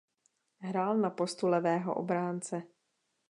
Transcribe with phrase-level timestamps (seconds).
[0.57, 2.63] Hrál na postu levého obránce.